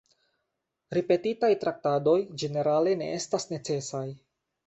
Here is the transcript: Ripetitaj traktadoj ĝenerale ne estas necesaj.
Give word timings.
Ripetitaj 0.97 1.49
traktadoj 1.65 2.15
ĝenerale 2.43 2.97
ne 3.03 3.13
estas 3.21 3.47
necesaj. 3.55 4.05